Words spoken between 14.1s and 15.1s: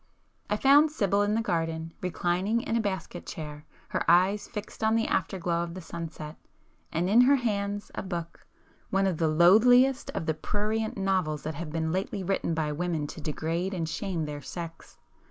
their sex.